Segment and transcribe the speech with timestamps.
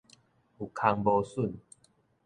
[0.03, 0.05] 有空
[1.03, 1.59] 無榫